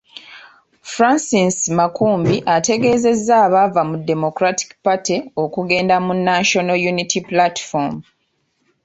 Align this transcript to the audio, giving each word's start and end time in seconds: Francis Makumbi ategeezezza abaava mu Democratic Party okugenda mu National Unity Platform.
Francis 0.93 1.57
Makumbi 1.77 2.35
ategeezezza 2.55 3.33
abaava 3.45 3.81
mu 3.89 3.97
Democratic 4.09 4.69
Party 4.85 5.15
okugenda 5.43 5.95
mu 6.05 6.13
National 6.29 6.77
Unity 6.91 7.19
Platform. 7.31 7.95